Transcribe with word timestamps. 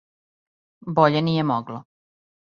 Боље 0.99 1.21
није 1.27 1.43
могло. 1.51 1.77